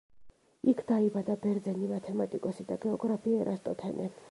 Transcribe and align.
იქ 0.71 0.79
დაიბადა 0.91 1.35
ბერძენი 1.43 1.91
მათემატიკოსი 1.93 2.67
და 2.73 2.81
გეოგრაფი 2.87 3.39
ერატოსთენე. 3.45 4.13